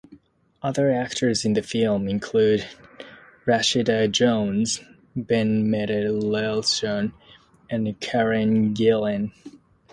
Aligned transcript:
Other 0.63 0.91
actors 0.91 1.45
in 1.45 1.53
the 1.53 1.61
film 1.61 2.07
include 2.07 2.67
Rashida 3.45 4.11
Jones, 4.11 4.79
Ben 5.15 5.69
Mendelsohn, 5.69 7.13
and 7.69 7.99
Karen 7.99 8.73
Gillan. 8.73 9.31